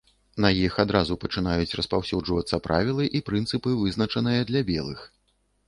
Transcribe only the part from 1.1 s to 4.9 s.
пачынаюць распаўсюджвацца правілы і прынцыпы, вызначаныя для